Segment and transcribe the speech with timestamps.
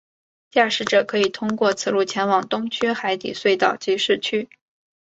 [0.49, 4.49] 驾驶者可以通过此路前往东区海底隧道及市区。